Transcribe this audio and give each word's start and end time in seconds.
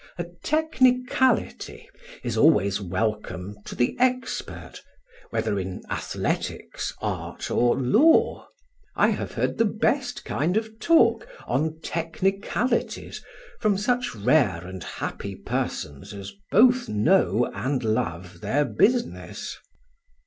A 0.17 0.25
technicality 0.41 1.87
is 2.23 2.35
always 2.35 2.81
welcome 2.81 3.55
to 3.65 3.75
the 3.75 3.95
expert, 3.99 4.81
whether 5.29 5.59
in 5.59 5.83
athletics, 5.91 6.91
art 7.03 7.51
or 7.51 7.75
law; 7.79 8.47
I 8.95 9.09
have 9.09 9.33
heard 9.33 9.59
the 9.59 9.65
best 9.65 10.25
kind 10.25 10.57
of 10.57 10.79
talk 10.79 11.27
on 11.45 11.81
technicalities 11.83 13.23
from 13.59 13.77
such 13.77 14.15
rare 14.15 14.65
and 14.65 14.83
happy 14.83 15.35
persons 15.35 16.15
as 16.15 16.33
both 16.51 16.89
know 16.89 17.51
and 17.53 17.83
love 17.83 18.39
their 18.41 18.65
business. 18.65 19.55